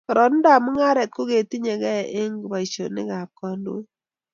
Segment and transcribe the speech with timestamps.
[0.05, 3.87] kororonindab mung'aret ko tinyei gei ak boishonikab kandoik.